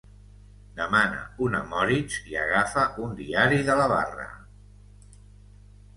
Demana 0.79 1.19
una 1.47 1.59
Moritz 1.73 2.17
i 2.31 2.37
agafa 2.45 2.87
un 3.09 3.15
diari 3.23 3.63
de 3.69 3.79
la 3.81 3.87
barra. 3.95 4.29